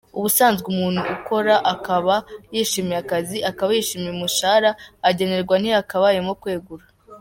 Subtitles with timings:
[0.17, 2.15] Ubusanzwe umuntu ukora akaba
[2.53, 4.71] yishimiye akazi, akaba yishimiye umushahara
[5.09, 6.85] agenerwa ntihakabayemo kwegura.